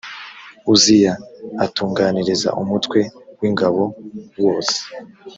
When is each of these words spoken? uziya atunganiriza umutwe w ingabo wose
uziya 0.73 1.13
atunganiriza 1.65 2.49
umutwe 2.61 2.99
w 3.39 3.41
ingabo 3.49 3.81
wose 4.43 4.77